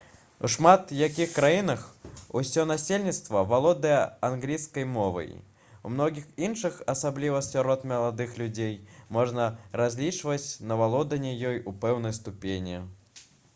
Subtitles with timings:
[0.47, 1.81] у шмат якіх краінах
[2.39, 5.29] усё насельніцтва валодае англійскай мовай
[5.89, 8.75] у многіх іншых асабліва сярод маладых людзей
[9.19, 9.49] можна
[9.83, 12.81] разлічваць на валоданне ёй у пэўнай ступені